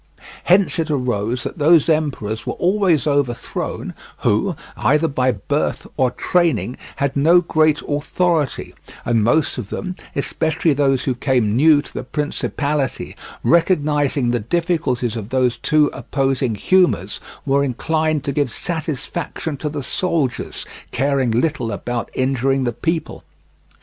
[0.45, 6.77] Hence it arose that those emperors were always overthrown who, either by birth or training,
[6.95, 8.73] had no great authority,
[9.05, 15.05] and most of them, especially those who came new to the principality, recognizing the difficulty
[15.05, 21.71] of these two opposing humours, were inclined to give satisfaction to the soldiers, caring little
[21.71, 23.23] about injuring the people.